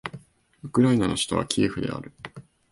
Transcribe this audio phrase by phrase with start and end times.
[0.63, 2.11] ウクライナの首都はキエフである